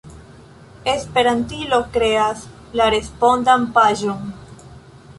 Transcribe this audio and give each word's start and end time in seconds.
Esperantilo 0.93 1.79
kreas 1.97 2.43
la 2.81 2.91
respondan 2.97 3.71
paĝon. 3.79 4.29